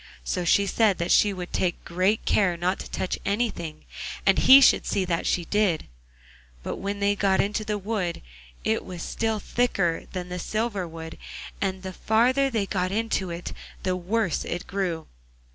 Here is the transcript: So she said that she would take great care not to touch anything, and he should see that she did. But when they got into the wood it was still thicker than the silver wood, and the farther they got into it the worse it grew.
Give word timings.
So 0.23 0.45
she 0.45 0.65
said 0.65 0.97
that 0.97 1.11
she 1.11 1.31
would 1.31 1.53
take 1.53 1.85
great 1.85 2.25
care 2.25 2.57
not 2.57 2.79
to 2.79 2.89
touch 2.89 3.19
anything, 3.23 3.85
and 4.25 4.39
he 4.39 4.59
should 4.59 4.87
see 4.87 5.05
that 5.05 5.27
she 5.27 5.45
did. 5.45 5.85
But 6.63 6.77
when 6.77 6.99
they 7.01 7.15
got 7.15 7.39
into 7.39 7.63
the 7.63 7.77
wood 7.77 8.23
it 8.63 8.83
was 8.83 9.03
still 9.03 9.39
thicker 9.39 10.05
than 10.11 10.29
the 10.29 10.39
silver 10.39 10.87
wood, 10.87 11.19
and 11.61 11.83
the 11.83 11.93
farther 11.93 12.49
they 12.49 12.65
got 12.65 12.91
into 12.91 13.29
it 13.29 13.53
the 13.83 13.95
worse 13.95 14.43
it 14.43 14.65
grew. 14.65 15.05